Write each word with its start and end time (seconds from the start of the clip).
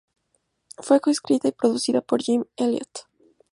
Fue 0.79 0.99
coescrita 0.99 1.47
y 1.47 1.51
coproducida 1.51 2.01
por 2.01 2.23
Jim 2.23 2.43
Elliot. 2.55 3.07